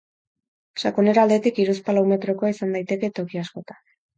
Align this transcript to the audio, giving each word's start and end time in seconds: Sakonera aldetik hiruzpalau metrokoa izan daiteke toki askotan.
Sakonera 0.83 1.25
aldetik 1.25 1.61
hiruzpalau 1.65 2.05
metrokoa 2.15 2.53
izan 2.55 2.77
daiteke 2.79 3.13
toki 3.21 3.45
askotan. 3.47 3.87